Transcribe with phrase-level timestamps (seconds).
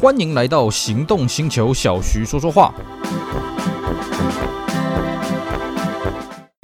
[0.00, 2.72] 欢迎来到行动星球，小徐说说话。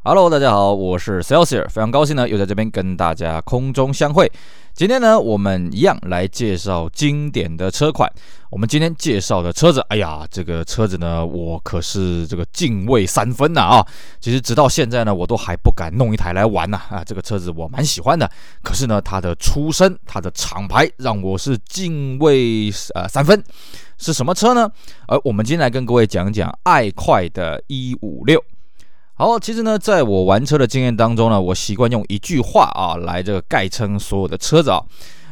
[0.04, 4.30] Hello，大家好，我是 Celsius，非常高兴呢，又在这边跟大家空中相会。
[4.74, 8.12] 今天呢，我们一样来介绍经典的车款。
[8.50, 13.86] 我们今天介绍的车子，哎呀，这个车子呢，我可是这个敬畏三分呐啊！
[14.20, 17.04] 其实直到现在呢，我都还不敢弄一台来玩呐啊！
[17.04, 18.28] 这个车子我蛮喜欢的，
[18.64, 23.40] 可是呢，它的出身、它的厂牌让我是敬畏呃三分。
[23.96, 24.68] 是什么车呢？
[25.06, 28.53] 而我们今天来跟各位讲讲爱快的156。
[29.16, 34.82] 好，其实呢，在我玩车的经验当中呢，我习惯用一句话啊来这个概称所有的车子啊。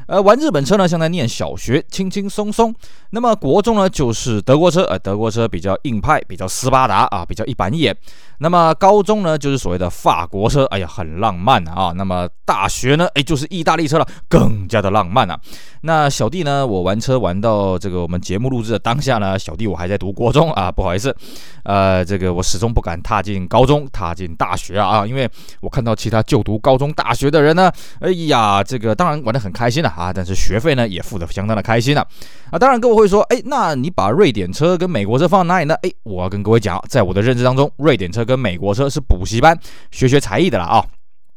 [0.07, 2.73] 呃，玩日本车呢，像在念小学，轻轻松松。
[3.11, 7.97] 那么国中呢，就是德国车，呃，德国车比较硬派，比较斯巴达啊，比较一板一眼。
[8.43, 11.93] 那么高中呢，就是所谓的法国车，哎呀，很浪漫啊。
[11.95, 15.39] 那么大学呢，哎，就是意大利车了，更加的浪漫啊。
[15.83, 21.15] 那小弟呢，我玩车玩到这个我们节目录制的当下呢，小弟我还在读国中啊，不好意思，
[21.63, 32.05] 呃，这个我始终不敢踏进高中，踏进大学啊，因为我看到其他就读高中、大学的人呢，哎呀，这个当然玩得很开心了啊，但是学费呢也付得相当的开心了
[32.51, 32.59] 啊。
[32.59, 35.77] 当然各位会说，哎，那你把瑞典车跟美国车放在哪里呢？
[35.83, 39.55] 哎，我要跟各位讲，在我的认知当中，瑞典车跟跟美国车是补习班，
[39.91, 40.83] 学学才艺的啦啊。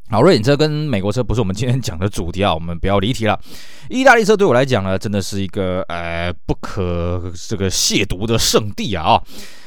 [0.09, 3.37] 好，瑞典车跟美国车不是我们今天讲的主题啊，我们不要离题了。
[3.89, 9.21] 意大利车对我来讲呢，真的是一个呃不可这个亵渎的圣地啊。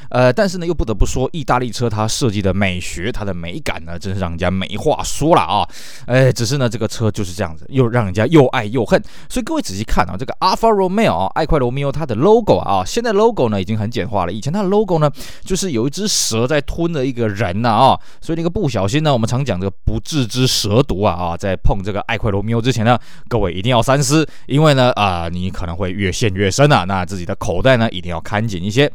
[0.09, 5.67] 呃，但是呢，又不得不说，意大利车它设计的美学，它的美感呢，真是让人家没话说了啊！
[6.07, 9.01] 哎，只是呢，这个车就是这样子，又让人家又爱又恨。
[9.29, 15.11] 所以各位仔细看啊，这个 Alfa Romeo 啊，爱快罗密欧它的 logo 啊，现在 logo 呢已经很简化了，以前它的 logo 呢
[15.43, 28.91] 就是有一只蛇在吞了一个人呐啊，所以那个不小心呢，我们常讲这个不治之蛇毒啊啊，在碰这个爱快罗密欧之前呢，各位一定要三思，因为呢啊，你可能会越陷越深啊，那自己的口袋呢一定要看紧一些。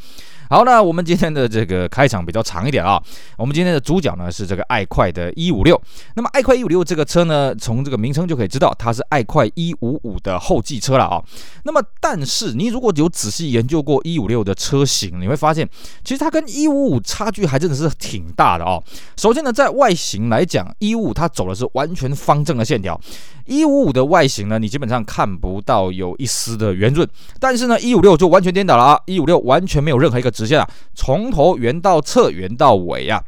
[0.54, 3.02] 好，那我们今天的这个开场比较长一点啊。
[3.36, 5.80] 我们今天的主角呢是这个爱快的156。
[6.14, 11.20] 那么爱快156这个车呢，从这个名称就可以知道它是爱快155的后继车了啊。
[11.64, 15.68] 那么，但是你如果有仔细研究过156的车型，你会发现
[16.04, 18.78] 其实它跟155差距还真的是挺大的啊。
[19.16, 23.00] 首先呢，在外形来讲，155它走的是完全方正的线条。
[23.46, 29.00] 一五五的外形呢，你基本上看不到有一丝的圆润，但是呢，一五六就完全颠倒了啊！
[29.06, 33.22] 一五六完全没有任何一个直线啊，从头圆到侧，圆到尾啊。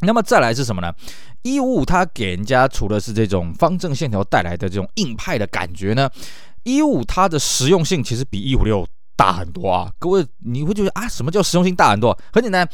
[0.00, 0.92] 那么再来是什么呢？
[1.42, 6.08] 一五五它给人家除了是这种方正线条带来的这种硬派的感觉呢，
[6.64, 8.86] 一五它的实用性其实比一五六
[9.16, 9.90] 大很多啊。
[9.98, 12.16] 各位你会觉得啊，什么叫实用性大很多？
[12.32, 12.68] 很简单。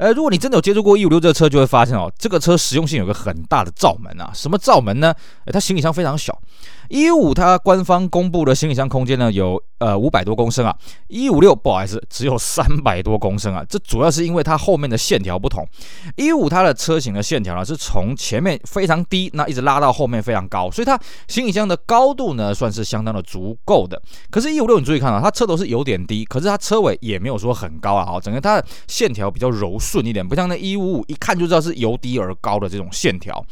[0.00, 4.30] 呃，如果你真的有接触过一五六这个车，就会发现哦，这个车实用性有个很大的罩门啊。
[4.32, 5.14] 什么罩门呢？
[5.52, 6.40] 它行李箱非常小。
[6.88, 10.74] 一五它官方公布的行李箱空间呢，有呃五百多公升啊，
[11.08, 13.62] 一五六不好意思，只有三百多公升啊。
[13.68, 15.68] 这主要是因为它后面的线条不同，
[16.16, 24.00] 一五它的车型的线条呢是从前面非常低，那一直拉到后面非常高，所以它行李箱的高度呢算是相当的足够的。
[24.30, 33.42] 可是，一五六你注意看啊，它车头是有点低，可是它车尾也没有说很高啊，整个它的线条比较柔顺顺一点，不像那一五五一看就知道是由低而高的这种线条。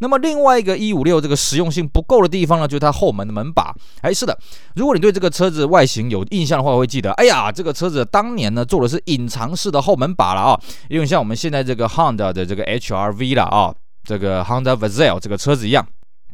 [0.00, 2.92] 那么另外一个一五六这个实用性不够的地方呢，就是它。
[2.96, 4.38] 后门的门把，哎，是的，
[4.74, 15.86] 如果你对这个车子外形有印象的话，会记得，哎呀，这个车子当年呢做的是隐藏式的后门把了啊，因为像我们现在这个 Honda 的这个 HR-V 了啊，这个 Honda Vezel 这个车子一样，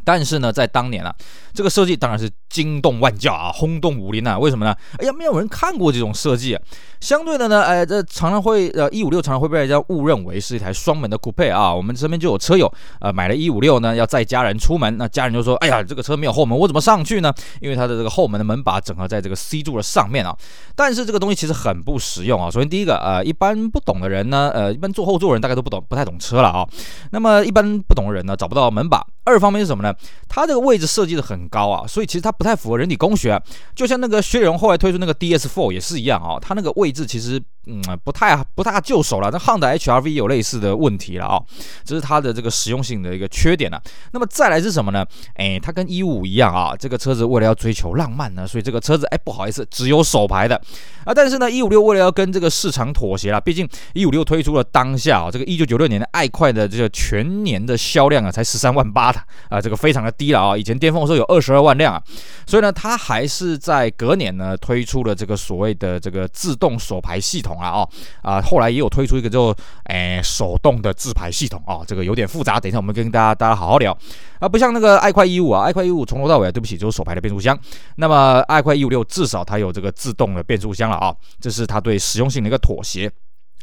[0.05, 1.13] 但是呢，在当年啊，
[1.53, 2.31] 这个设计当然是。
[2.53, 4.39] 惊动万教啊，轰动武林呐！
[4.39, 4.77] 为什么呢？
[4.99, 6.63] 哎呀，没有人看过这种设计啊。
[7.01, 11.75] 相对的呢，哎，这常常会呃，一五六常常会被人家误认为是一台双门的 Coupe 啊。
[11.75, 12.71] 我们身边就有车友
[13.01, 20.37] 呃，买了一五六呢，要载家人出门，那家人就说：“哎呀，这个车没有后门，我怎么上去呢？”因为它的这个后门的门把整合在这个 C 柱的上面啊。
[20.77, 22.51] 但是这个东西其实很不实用啊。
[22.51, 26.69] 首先第一个呃，一般不懂的人呢，呃，一般坐后座的人大概都不懂，不太懂车了啊。
[27.13, 29.03] 那么一般不懂的人呢，找不到门把。
[29.25, 29.95] 二方面是什么呢？
[30.29, 32.31] 它这个位置设计的很高啊，所以其实它。
[32.43, 33.41] 不太符合人体工学，
[33.73, 37.41] 就像那个雪铁龙后来推出那个 DS4 也是一样啊，它那个位置其实。
[37.67, 39.31] 嗯，不太不太就手了。
[39.31, 41.47] 那 Honda HR-V 有类似的问题了啊、哦，
[41.85, 43.81] 这是它的这个实用性的一个缺点了、
[44.11, 45.07] 那么再来是什么呢？
[45.37, 50.61] 哎，它跟155一样啊，这个车子为了要追求浪漫呢，所以这个车子哎不好意思，只有手排的
[51.05, 51.15] 啊。
[51.15, 60.57] 但是呢，156为了要跟这个市场妥协了，毕竟156推出了当下啊，这个1996年的爱快的这个全年的销量啊才十三万八的啊，这个非常的低了啊。
[60.57, 62.03] 以前巅峰的时候有二十二万辆啊，
[62.47, 67.89] 所以呢，它还是在隔年呢推出了这个所谓的这个自动手排系统啊，哦
[68.23, 73.97] 啊，后来也有推出一个就诶手动的自排系统啊，这个有点复杂，等一下我们跟大家大家好好聊
[74.39, 77.59] 啊，不像那个爱快一五啊，爱快一五从头到尾对不起就是手排的变速箱，
[77.97, 83.11] 那么爱快一五六至少它有这个自动的变速箱了啊，这是它对实用性的一个妥协。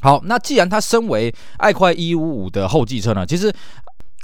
[0.02, 3.54] 好，那既然它身为爱快一五五的后继车呢，其实。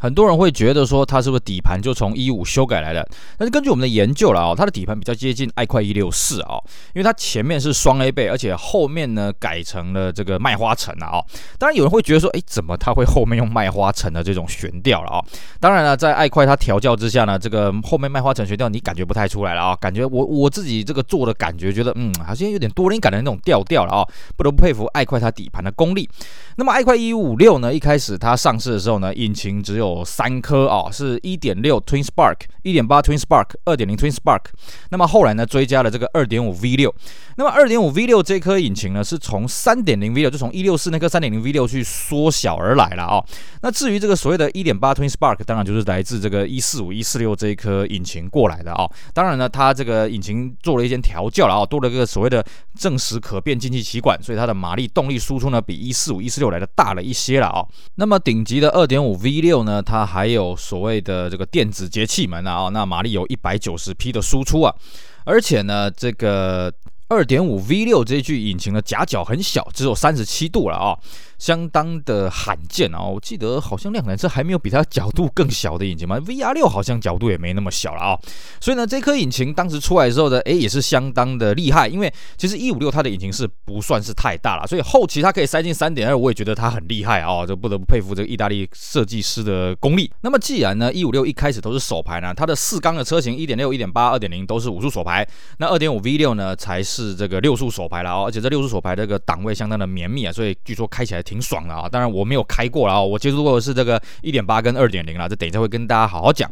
[0.06, 3.04] 很多人会觉得说它是不是底盘就从一五修改来的？
[3.40, 6.62] 但是根据我们的研究了啊，它的底盘比较接近爱快一六四啊，
[6.94, 11.18] 因为它前面是双 A 背，而且后面呢改成了这个麦花臣了啊。
[11.58, 15.26] 当然有人会觉得说，哎，怎么它会后面用麦花臣的这种悬吊了啊？
[15.60, 24.08] 当然了，在爱快它调教之下呢，这个后面麦花臣悬吊你感觉不太出来了啊，感觉我我自己这个做的感觉觉得嗯，好像有点多灵感的那种调调了啊，
[24.38, 26.08] 不得不佩服爱快它底盘的功力。
[26.58, 34.42] 那么爱快一五六呢，一开始它上市的时候呢，引擎只有有三颗啊，是一点六 Twin Spark，一点八 Twin Spark，二点零 Twin Spark。
[34.90, 36.94] 那么后来呢，追加了这个二点五 V 六。
[37.38, 43.24] 那么二点五 V 六这颗引擎呢，是从三点零 V 六，就从一六四那颗三点零 V 六去缩小而来了啊。
[43.62, 48.90] 那至于这个所谓的一点八 Twin Spark，当然就是来自这个一四五一四六这一颗引擎过来的啊。
[49.14, 52.46] 当然呢，它这个引擎做了一些调教了啊，多了个所谓的
[52.76, 57.66] 正时可变进气歧管，所以它的马力动力输出呢，比一四五一四六来的大了一些了啊。
[57.96, 64.74] 那么顶级的二点五 V 六呢，它还有所谓的这个电子节气门啊，那马力有一百九十匹的输出啊，
[65.26, 66.74] 而且呢，这个
[67.08, 70.98] 二点五 V 六这具引擎的夹角很小，只有三十七度了啊。
[71.38, 73.04] 相当的罕见啊！
[73.04, 78.20] 我记得好像量产车还没有比它角度更小的引擎嘛，VR 六好像角度也没那么小了啊。
[78.62, 81.88] 所以呢，这颗引擎当时出来的时候呢，诶，也是相当的厉害。
[81.88, 90.10] 因为其实一五六它的引擎是不算是太大了，所以后期它可以塞进三点二，我也觉得它很厉害啊，就不得不佩服这个意大利设计师的功力。
[90.22, 95.28] 那么既然呢，一五六一开始都是手排呢，它的四缸的车型一点六、一点八、二点零都是五速手排，
[95.58, 101.25] 那二点五 V 六呢才是这个六速手排了啊，而且这六速手排这个档位相当的绵密啊，所以据说开起来。
[101.26, 101.90] 挺爽的啊！
[101.90, 106.50] 当然我没有开过了啊，我接触过的是这个一点八跟二点零了，这等一下会跟大家好好讲。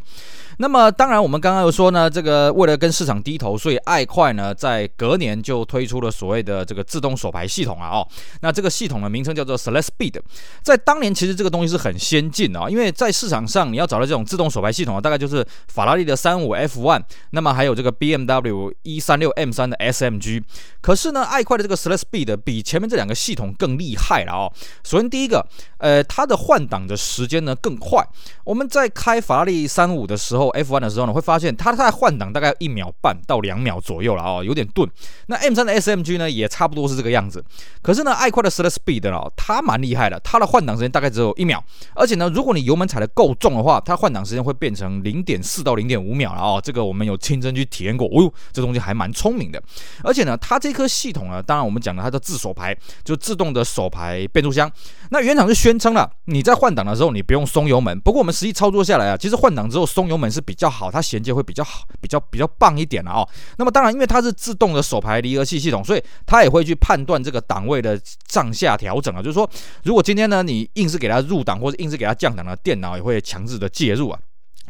[0.57, 8.07] 那么当然，我们刚刚有说呢，这个为了跟市场低头，所以爱快呢在隔年就推出了所谓的这个自动手排系统啊哦。
[8.41, 10.19] 那这个系统的名称叫做 Celespeed，
[10.61, 17.01] 在当年其实这个东西是很先进的啊，因为在市场上你要找到这种自动手排系统啊，大概就是法拉利的三五 F1，
[17.31, 20.43] 那么还有这个 BMW 一三六 M 三的 SMG。
[20.81, 24.53] 可是呢，爱快的这个 Celespeed 比前面这两个系统更厉害了哦。
[24.83, 25.43] 首先第一个，
[25.79, 28.07] 呃，它的换挡的时间呢更快。
[28.43, 30.42] 我们在开法拉利三五的时候。
[30.51, 34.89] F1 的时候呢，会发现它在换挡大概一秒半到两秒左右了哦，有点钝。
[35.27, 37.43] 那 M3 的 SMG 呢，也差不多是这个样子。
[37.81, 41.63] 可是呢，爱快的 Celespeed 呢，它蛮厉害的，它的换挡时间大概只有一秒。
[41.95, 46.61] 而且呢，如果你油门踩得够重的话，它换挡时间会变成零点四到零点五秒了哦。
[46.63, 49.61] 这个我们有亲身去体验过，哦哟，这东西还蛮聪明的。
[50.03, 54.71] 而且呢，它这颗系统呢，当然我们讲的它的自手排，就自动的手排变速箱。
[55.13, 57.99] 那原厂是宣称了，你在换挡的时候你不用松油门。
[57.99, 63.29] 不过我们实际操作下来啊，其实换挡之后松油门是比较好，它衔接会比较好，比较比较棒一点了哦。
[63.57, 69.21] 那么当然，因为它是自动的手排离合器系统，所以它也会去判断这个档位的上下调整啊。
[69.21, 69.47] 就是说，
[69.83, 74.19] 如果今天呢你硬是给它入档或者硬是给它降档的，电脑也会强制的介入啊。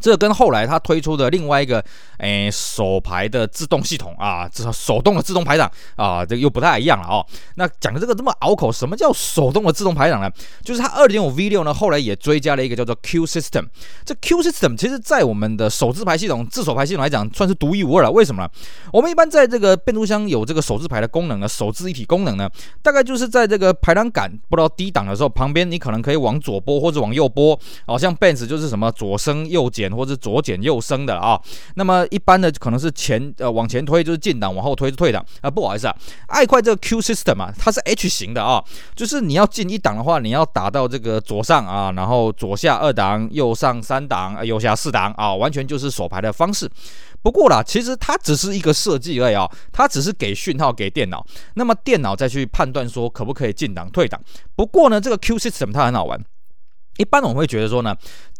[0.03, 1.81] 这跟后来它推出的另外一个
[2.17, 7.25] 诶手排的自动系统啊，这手动的自动排档啊，这个又不太一样了哦。
[7.55, 10.29] 那讲的这个这么拗口，什么叫手动的自动排档呢？
[10.61, 13.67] 就是它二点五 V 六呢，后来也追加了一个叫做 Q System。
[14.03, 18.11] 这 Q System 其实在我们的手自排系统、自手排系统来讲，算是独一无二了。
[18.11, 18.49] 为什么呢？
[18.91, 22.49] 我们一般在这个变速箱有这个手自排的功能呢，手自一体功能呢，
[22.81, 29.92] 大概就是在这个排档杆不知道低档的时候，旁边你可能可以往左拨或者往右拨，好像 Benz 就是什么左升右减。
[29.95, 31.39] 或者左减右升的啊，
[31.75, 35.49] 那么一般的可能是前呃往前推就是进档，往后推是退档啊。
[35.49, 35.95] 不好意思啊，
[36.27, 38.63] 爱快这个 Q system 啊，它是 H 型的啊，
[38.95, 46.69] 就是你要进一档的话，你要打到这个左上啊，然后左下二档，右上三档，右下四档啊，完全就是手排的方式。
[47.21, 54.19] 不过啦，其实它只是一个设计而已啊，它只是给讯号给电脑，那么电脑再去判断说可不可以进档退档。
[54.55, 56.19] 不过呢，这个 Q system 它很好玩，
[56.97, 57.95] 一般我们会觉得说呢。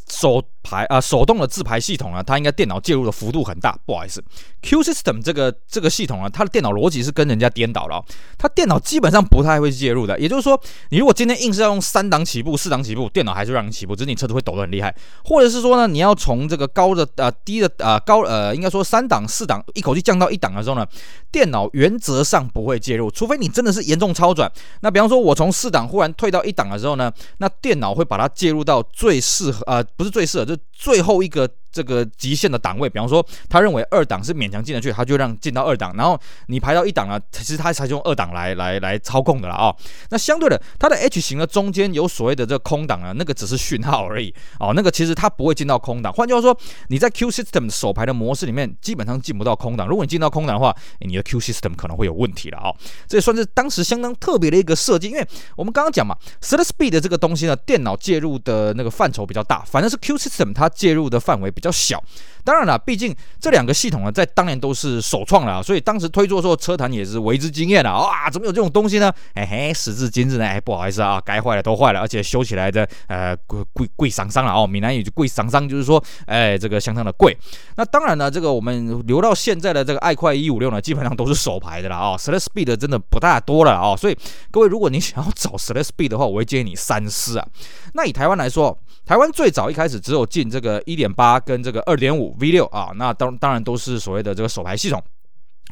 [0.09, 3.77] 手排啊，手动的自排系统呢，它应该电脑介入的幅度很大。
[3.85, 4.23] 不好意思
[4.61, 8.05] ，Q System 这个这个系统呢，它的电脑逻辑是跟人家颠倒了哦。
[8.37, 10.17] 它电脑基本上不太会介入的。
[10.19, 14.95] 也就是说，你如果今天硬是要用三档起步、四档起步，电脑还是让你起步，只是你车子会抖得很厉害。
[15.25, 20.85] 或者是说呢，你要从这个高的呃低的呃高呃，应该说三档、四档一口气降到一档的时候呢，
[21.31, 24.51] 电脑原则上不会介入，除非你真的是严重超转。
[24.81, 29.83] 那比方说，我从四档忽然退到一档的时候呢，那电脑会把它介入到最适合呃。
[29.95, 39.75] 不是最适合，最后一个这个极限的档位，比方说他认为二档是勉强进得去，他就让进到二档，然后你排到一档呢，其实他才是用二档来来来操控的了啊、哦。
[40.09, 46.13] 那相对的，它的 H 型的中间有所谓的这个空档啊，那个只是讯号而已哦，那个其实它不会进到空档。
[46.13, 46.55] 换句话说，
[46.89, 49.87] 你在 Q System 手排的模式里面，基本上进不到空档。
[49.87, 52.71] 如果你进到空档的话，你的 Q System 可能会有问题了啊、
[53.07, 62.03] 这也算是当时相当特别的一个设计，因为我们刚刚讲嘛，Select Speed 的这个东西呢，电脑介入的那个范畴比较大，反正是 Q System 它介入的范围比较小。
[62.45, 67.89] 当然了，毕竟这两个系统呢，在当年都是首创了，所以当时推出的时候，车坛也是为之惊艳的。
[67.89, 69.09] 哇，怎么有这种东西呢？
[69.33, 74.67] 嘿嘿，时至今日呢，哎，不好意思啊，该坏的都坏了，而且修起来的呃贵贵贵桑桑了哦。
[74.67, 77.37] 闽南语就贵桑桑，就是说，哎，这个相当的贵。
[77.77, 82.17] 那当然呢，这个我们留到现在的这个爱快一五六呢，基本上都是手排的了啊。
[82.17, 84.17] Select Speed 真的不大多了啊，所以
[84.51, 87.47] 各位，如果你想要找 Select Speed 的话，我会建议你三思啊。
[87.93, 95.03] 那以台湾来说，台湾最早一开始只有进这个一点八跟这个二点五 V 六啊，那当当然都是所谓的这个手排系统。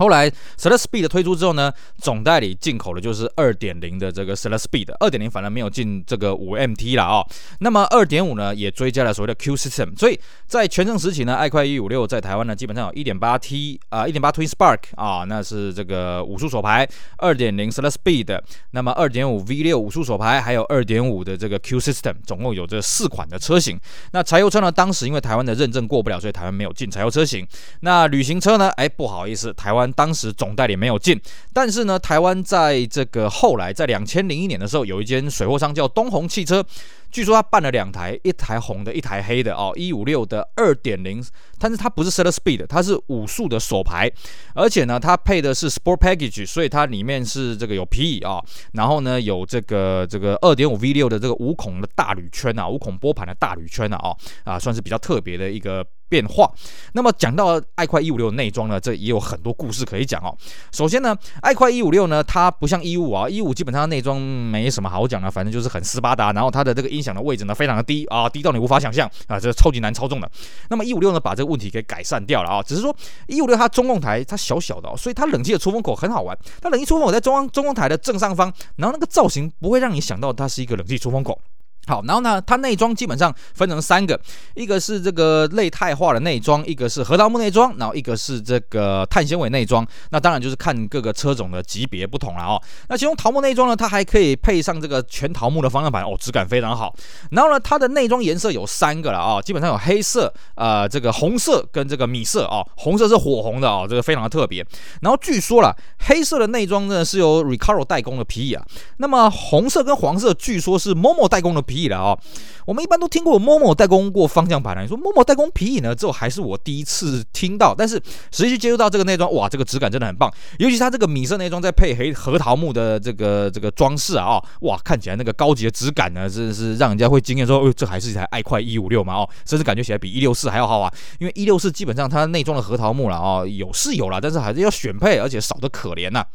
[0.02, 0.28] 后来
[0.58, 7.28] s e l e Speed 的推出之后呢，总代理进口的就是二点零的这个 s e l e Speed，二点零反而没有进这个五 MT 了啊、哦。
[7.60, 9.96] 那么二点五呢，也追加了所谓的 Q System。
[9.96, 18.42] 所以在全盛时期呢，爱快一五六在台湾呢，基本上有一点八 T 啊，一点八 Twin Spark 啊，那是这个五速手排，二点零 s e l e Speed，
[18.72, 23.80] 那么二点五 V 六五速手排，还有二点五的这个 Q System，总共有这四款的车型。
[24.14, 27.48] 那柴油车呢，当时因为台湾的认证过不了，所以台湾没有进柴油车型。
[27.82, 29.91] 那旅行车呢，哎，不好意思，台湾。
[29.94, 31.20] 当时总代理没有进，
[31.54, 36.66] 但是呢，台湾在这个后来，在两千零一年的时候，有一间水货商叫东红汽车，
[37.12, 41.24] 据说他办了两台，一台红的，一台黑的哦，一五六的二点零，
[41.60, 44.10] 但是它不是 set Speed，它是五速的手排，
[44.56, 48.42] 而且呢，它配的是 Sport Package，所以它里面是这个有皮椅啊，
[48.74, 54.16] 然后呢，有这个这个二点五 V 六的这个五孔的大铝圈啊，五孔拨盘的大铝圈啊，
[54.46, 55.86] 啊，算是比较特别的一个。
[56.12, 56.52] 变化。
[56.92, 60.36] 那么讲到爱快一五六内装呢，这也有很多故事可以讲哦。
[60.74, 70.30] 首先呢，爱快一五六呢，它不像一五啊，一五基本上内装没什么好讲的，反正就是很斯巴达，然后它的这个音响的位置呢非常的低啊，低到你无法想象啊，这超级难操纵的。
[70.70, 72.96] 那么一五六呢，把这个问题给改善掉了啊，只是说
[73.28, 81.40] 一五六它中控台它小小的，所以它冷气的出风口很好玩，它冷气出风口在中央中控台的正上方，然后那个造型不会让你想到它是一个冷气出风口。
[81.88, 84.18] 好，然后呢，它内装基本上分成三个，
[84.54, 89.86] 一个是这个类钛化的内装，一个是核桃木内装，然后一个是这个碳纤维内装。
[90.12, 92.62] 那当然就是看各个车种的级别不同了哦。
[92.88, 96.96] 那其中桃木内装呢，它还可以配上这个全桃木的方向盘哦，质感非常好。
[97.32, 104.64] 然后呢，它的内装颜色有三个了啊、基本上有黑色、呃这个红色跟这个米色哦，红色是火红的哦，这个非常的特别。
[105.02, 105.76] 然后据说了，
[106.08, 108.64] 黑色的内装呢是由 Recaro 代工的皮椅啊，
[108.98, 111.64] 那么红色跟黄色据说是 Momo 代工的。
[111.72, 112.18] 皮椅了啊，
[112.66, 114.82] 我们一般都听过 Momo 代工过方向盘了。
[114.82, 115.96] 你说 Momo 代工皮椅呢？
[115.96, 117.74] 之后还是我第一次听到。
[117.74, 117.96] 但是
[118.32, 120.30] 实际接触到这个内装，哇，这个质感真的很棒。
[120.60, 127.48] 尤其它这个米色内装再配黑核桃木的这个这个装饰啊，哇，看起来那个高级的质感呢，真的是让人家会惊艳。
[127.48, 129.16] 说，哦，这还是一台爱快一五六嘛？
[129.16, 130.92] 哦，甚至感觉起来比一六四还要好啊。
[131.20, 136.26] 因为一六四基本上它内装的核桃木了啊，有是有了，但是还是要选配，而且少得可怜呐。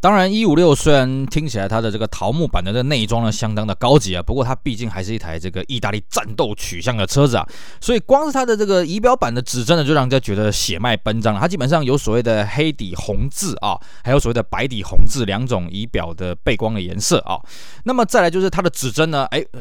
[0.00, 7.46] 当然，一五六虽然听起来它的这个桃木版的这个内装呢相当的高级啊，不过它毕竟还是一台这个意大利战斗取向的车子啊，
[7.82, 11.40] 所以光是它的这个仪表板的指针呢，就让人家觉得血脉奔张了。
[11.40, 17.38] 它基本上有所谓的黑底红字啊，还有所谓的白底红字两种仪表的背光的颜色啊。
[17.84, 19.60] 那么再来就是它的指针呢，哎呃，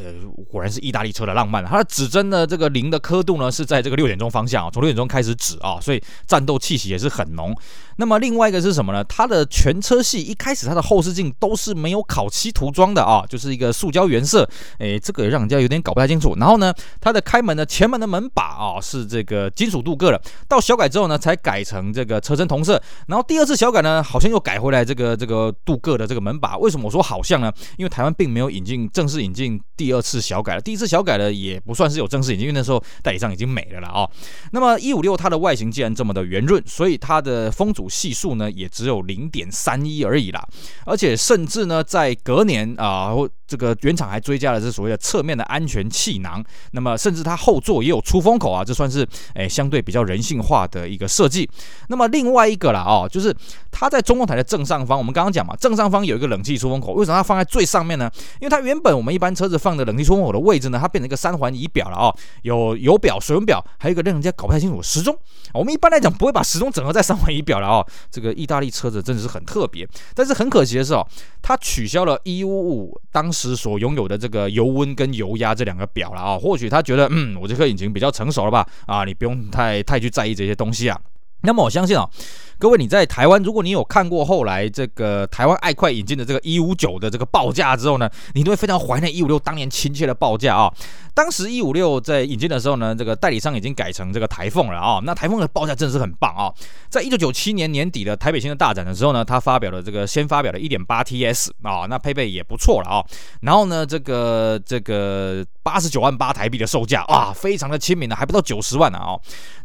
[0.49, 1.65] 果然是意大利车的浪漫。
[1.65, 7.53] 它的指针呢，这个零的刻度呢是在这个六点钟方向啊，从六点钟开始指啊，所以战斗气息也是很浓。
[7.97, 9.03] 那么另外一个是什么呢？
[9.03, 16.35] 它的全车系一开始它的后视镜都是没有烤漆涂装的啊，就是一个塑胶原色，哎，这个让人家有点搞不太清楚。
[16.37, 16.71] 然后呢，
[17.01, 22.79] 它的开门的前门的门把啊是这个金属镀铬的，到小改之后呢才改成这个车身同色。
[23.07, 26.55] 然后第二次小改呢，好像又改回来这个这个镀铬的这个门把。
[26.59, 27.51] 为什么我说好像呢？
[27.77, 34.07] 因为台湾并没有引进正式引进第二次小改了，第一次小改了也不算是有正式引进，因为那时候代理商已经没了了啊。
[34.51, 40.47] 那么一五六它的外形既然这么的圆润，所以它的风阻系数呢也只有零点三一而已啦，
[40.85, 43.11] 而且甚至呢在隔年啊。
[43.49, 51.49] 这个原厂还追加了这所谓的侧面的安全气囊，那么甚至它后座也有出风口啊，这算是诶相对比较人性化的一个设计。
[51.87, 53.35] 那么另外一个啦哦，就是
[53.79, 58.11] 它在中控台的正上方，我们刚刚讲嘛，正上方有一个冷气出风口，为什么它放在最上面呢？
[58.41, 65.17] 因为它原本我们一般车子放的冷气出风口的位置呢，它变成一个三环仪表了啊、哦，有油表、水温表，还有一个让人家搞不太清楚时钟。
[65.53, 69.87] 我们一般来讲不会把时钟整合在三环仪表了啊、哦，这个意大利车子真的是很特别。
[70.13, 71.07] 但是很可惜的是哦，
[71.41, 80.99] 它取消了一五五当时所拥有的这个油温跟油压这两个表了啊、哦，或许他觉得嗯，我这颗引擎比较成熟了吧啊，你不用太太去在意这些东西啊。
[81.41, 82.09] 那么我相信啊，
[82.57, 90.73] 各位你在台湾，如果你有看过后来这个台湾爱快引进的这个一五九的这个报价之后呢，你都会非常怀念一五六当年亲切的报价啊。
[91.13, 95.01] 当时一五六在引进的时候呢，这个代理商已经改成这个台凤了啊。
[95.03, 96.51] 那台凤的报价真的是很棒啊。
[96.89, 103.03] 在一九九七年年底的台北新车大展的时候呢，他发表了这个先发表了一点八 TS 啊，那配备也不错了啊。
[103.41, 109.15] 然后呢，这个这个八十九万八台币的售价啊，非常的亲民的，还不到九十万呢啊。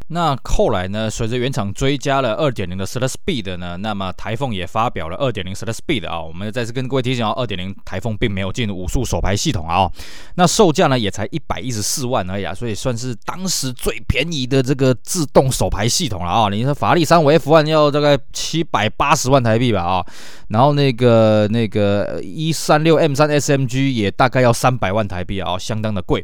[0.09, 6.21] 那后来呢，随着原厂追加了二点零的 Select Speed 呢，那么台凤也发表了二点零 slot speed 啊。
[6.21, 9.91] 我们再次跟各位提醒啊，二点零台凤并没有进入五速手排系统啊。
[10.35, 16.51] 那售价呢也才一百一十四万而已啊，所以算是当时最便宜的这个自动手排系统了啊。
[16.51, 20.05] 你说法拉利三五 F1 要大概七百八十万台币吧啊，
[20.49, 26.23] 然后那个那个一三六 M 三 SMG 也大概要三百万台币啊，相当的贵。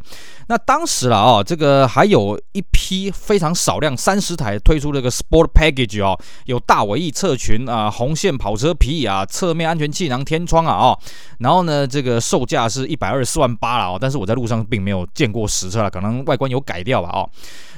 [0.49, 3.71] 那当时了啊，这个还有一批非常少。
[3.71, 10.99] 少量三十台推出这个 Sport Package 哦，有大尾翼侧裙啊，红线跑车皮椅啊，侧面安全气囊天窗啊哦，
[11.39, 17.31] 然后呢，这个售价是一百二十四万八了哦，但是我在路上并没有见过实车了，可能外观有改掉吧哦。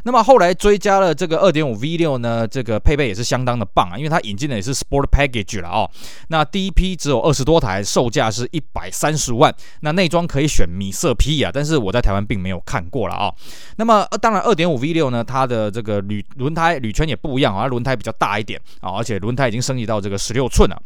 [0.04, 5.88] 那么后来追加了这个二点五 V 六呢，这个配备也是相当的棒啊，因为它引进的也是 Sport Package 了哦。
[6.28, 9.54] 那第一批只有二十多台，售价是一百三十万。
[9.82, 13.34] 那内装可以选米色皮啊，但是我在台湾并没有看过了啊、哦。
[13.76, 20.76] 那么当然二点五 V 六呢，它的这个铝轮胎铝圈也不一啊，轮胎比较大一点啊，而且轮胎已经升级到这个十六寸了。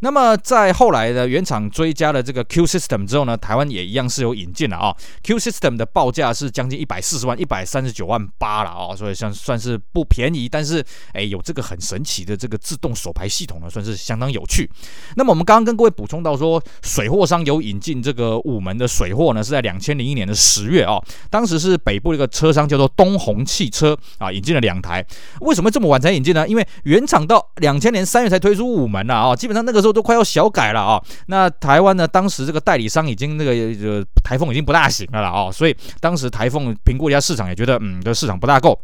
[0.00, 4.94] 那么在后来的原厂追加了这个 Q System 之后呢，台湾也一样是有引进了啊。
[5.24, 10.48] Q System 的报价是将近一百四十万，一百三十九万八了啊，所以算算是不便宜。
[10.48, 14.70] 但是哎，有这个很神奇的这个自动手排系统呢，算是相当有趣。
[15.16, 20.96] 那么我们刚刚跟各位补充到说，水货商有引进这个五门的水货呢，是在两千零一年的十月啊，
[21.28, 25.04] 当时是北部一个车商叫做东红汽车啊，引进了两台。
[25.40, 26.46] 为什么这么晚才引进呢？
[26.46, 29.87] 因为原厂到两千年三月才推出五门了啊，基本上那个时候。
[29.92, 31.02] 都快要小改了啊！
[31.26, 32.06] 那台湾呢？
[32.06, 38.78] 当时这个代理商已经那个呃台风已经不大行了了啊，所以当时台风评估一下市场，也觉得嗯，这市场不大够。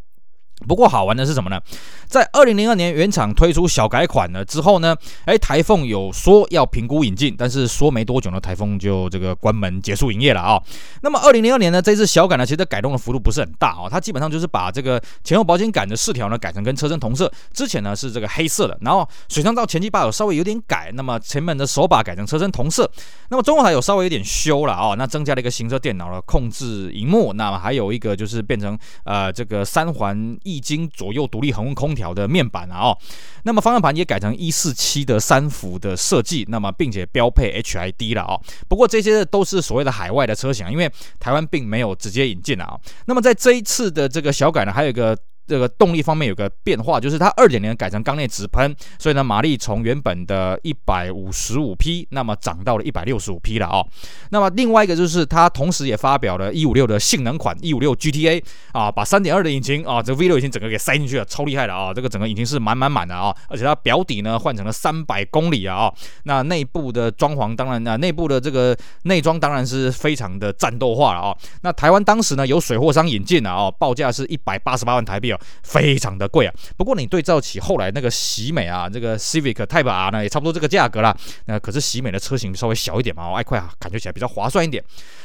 [0.66, 1.60] 不过好玩的是什么呢？
[2.06, 4.94] 在二零零二年原厂推出小改款了之后呢，
[5.24, 10.60] 哎，台凤有说要评估引进，但是说没多久呢，台凤就这个关门结束营业了啊。
[11.02, 22.88] 那么二零零二年呢，这次小改呢，其实改动的幅度不是很大啊，它基本上就是把这个前后保险杆的饰条呢改成跟车身同色，之前呢是这个黑色的，然后水箱罩前机把手稍微有点改，那么前门的手把改成车身同色，
[23.30, 30.53] 那么中控台有稍微有点修了啊，那增加了一个行车电脑的控制荧幕，那么还有一个就是变成呃这个三环一。
[30.54, 32.98] 一斤左右独立恒温空调的面板啊，哦，
[33.42, 38.40] 那么方向盘也改成一四七的三幅的设计，那么并且标配 HID 了哦。
[38.68, 42.78] 不过这些都是所谓的海外的车型，因为台湾并没有直接引进啊。
[43.06, 45.18] 那么在这一次的这个小改呢，还有一个。
[45.46, 53.86] 这个动力方面有个变化，就是它二点零改成缸内直喷，所以呢马力从原本的一百五十五匹，那么涨到了一百六十五匹了哦。
[54.30, 61.92] 那么另外一个就是它同时也发表了一五六的性能款一五六 GTA 啊，把三点二的引擎啊，这 V 六引擎整个给塞进去了，超厉害的啊！
[61.92, 71.36] 这个整个引擎是满满满的啊，而且它表底呢换成了三百公里啊，那内部的装潢当然啊，内部的这个内装当然是非常的战斗化了啊。
[71.60, 75.33] 那台湾当时呢有水货商引进了啊，报价是一百八十八万台币。
[75.62, 81.16] 非常的贵啊，不过你对照起后来那个喜美啊，这个 Civic Type R 呢，也差不多这个价格啦。
[81.46, 84.82] 那可是喜美的车型稍微小一点嘛，爱快啊，感觉起来比较划算一点。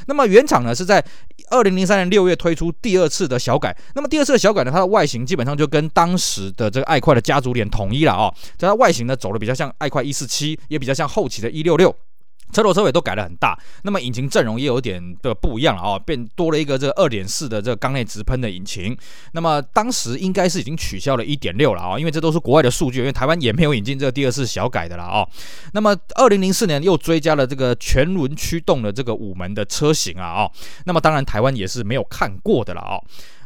[0.08, 1.04] 那么原厂呢是在
[1.50, 11.95] 二零零三年六月推出第二次的小改，那么第二次的小改呢，它的外形基本上就跟当时的这个爱快的家族脸统一了啊，在它外形呢走的比较像爱快一四七，也比较像后期的一六六。
[12.51, 18.97] 车头车尾都改了很大，那么引擎阵容也有点的不一样了啊，变多了一个这个二点四的这个缸内直喷的引擎。
[19.33, 25.27] 那么当时应该是已经取消了一点六了啊，因为这都是国外的数据，因为台湾也没有引进这个第二次小改的了啊。
[25.73, 30.51] 那么二零零四年又追加了这个全轮驱动的这个五门的车型啊啊，
[30.85, 32.99] 那么当然台湾也是没有看过的了啊。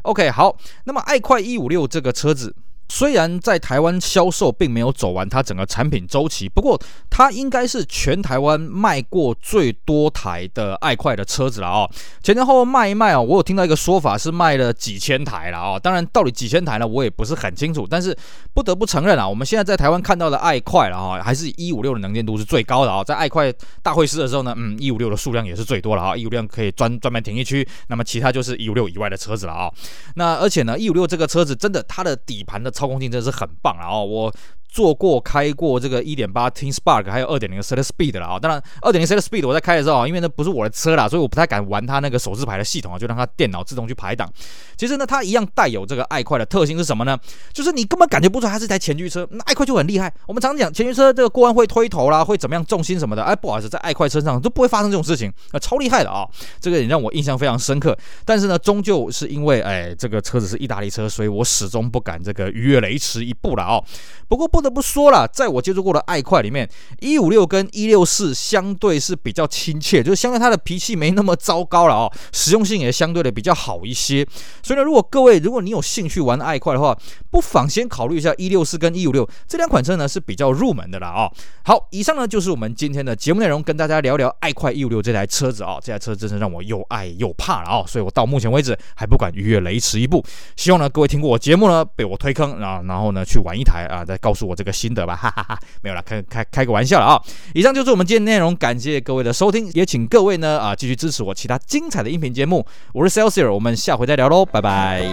[0.04, 2.56] OK，好，那么爱快一五六这个车子。
[2.90, 11.90] 虽然在台湾销售并没有走完它整个产品周期，不过它应该是全台湾卖过最多台的爱快的车子了哦。
[12.22, 15.80] 前前后后卖一卖哦，我有听到一个说法是卖了几千台了哦。
[15.82, 17.88] 当然，到底几千台呢，我也不是很清楚。
[17.90, 18.16] 但是
[18.54, 23.04] 不得不承认啊，我们现在在台湾看到的爱快了哈，还是一五六的能见度是最高的啊。
[23.04, 26.16] 在爱快大会师的时候呢，嗯，一五六的数量也是最多了啊。
[26.16, 29.72] 一五六可以专专门停一区，那么其他就是一五六以外的车子了啊。
[30.16, 33.98] 那而且呢，一五六这个车子真的它的底盘的操控性真的是很棒啊！
[34.02, 34.34] 我。
[34.74, 44.28] 做过开过这个一点八 T Spark 还有二点零的 City Speed 的了啊，当然二点零 City Speed 我在开的时候啊，因为那不是我的车啦，所以我不太敢玩它那个手自排的系统啊，就让它电脑自动去排档。
[44.76, 47.16] 其实呢，它一样带有这个爱快的特性是什么呢？
[47.54, 50.12] 就是你根本感觉不出来它是台前驱车，那爱快就很厉害。
[50.26, 56.28] 我们常讲前驱车这个过弯会推头啦，会怎么样重心什么的，哎，不好意思，在爱快车上都不会发生这种事情，啊，超厉害的啊！
[56.60, 57.96] 这个也让我印象非常深刻。
[58.26, 63.80] 但是呢，终究是因为哎，这个车子是意大利车，所以我始终不敢这个逾越雷池一步了啊。
[64.28, 66.68] 不过不得不说了，在我接触过的爱快里面，
[67.02, 74.26] 一五六跟一六四相对是比较亲切，就是相对它的脾气没那么糟糕了哦，实用性也相对的比较好一些。
[74.64, 76.98] 所以呢，如果各位如果你有兴趣玩爱快的话，
[77.30, 81.30] 不妨先考虑一下一六四跟一五六这两款车呢，是比较入门的了啊。
[81.66, 90.24] 好，以上呢就是我们今天的节目内容，跟大家聊聊爱快一五六这台车子啊，这台车真是让我又爱又怕了啊，所以我到目前为止还不敢逾越雷池一步。
[90.56, 94.18] 希望呢各位听过我节目呢，被我推坑啊，然后呢去玩一台啊，再。
[94.24, 97.22] 告诉我这个心得吧， 哈哈哈，没有了，开开开个玩笑了啊！
[97.54, 102.66] 以上就是我们今天内容，感谢各位的收听，也请各位呢啊继续支持我其他精彩的音频节目。
[102.94, 105.04] 我是 Celsior，我们下回再聊喽，拜拜。